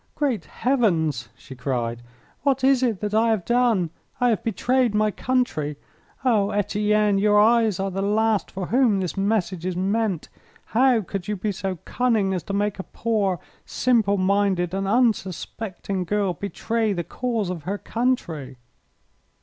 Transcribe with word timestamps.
"Great 0.15 0.45
Heavens!" 0.45 1.29
she 1.37 1.53
cried, 1.53 2.01
"what 2.41 2.63
is 2.63 2.81
it 2.81 3.01
that 3.01 3.13
I 3.13 3.29
have 3.29 3.45
done? 3.45 3.91
I 4.19 4.29
have 4.29 4.43
betrayed 4.43 4.95
my 4.95 5.11
country! 5.11 5.77
Oh, 6.25 6.49
Etienne, 6.49 7.19
your 7.19 7.39
eyes 7.39 7.79
are 7.79 7.91
the 7.91 8.01
last 8.01 8.49
for 8.49 8.65
whom 8.65 8.99
this 8.99 9.15
message 9.15 9.63
is 9.63 9.75
meant. 9.77 10.27
How 10.65 11.01
could 11.01 11.27
you 11.27 11.35
be 11.35 11.51
so 11.51 11.75
cunning 11.85 12.33
as 12.33 12.41
to 12.45 12.51
make 12.53 12.79
a 12.79 12.83
poor, 12.83 13.39
simple 13.63 14.17
minded, 14.17 14.73
and 14.73 14.87
unsuspecting 14.87 16.03
girl 16.05 16.33
betray 16.33 16.93
the 16.93 17.03
cause 17.03 17.51
of 17.51 17.61
her 17.65 17.77
country?" 17.77 18.57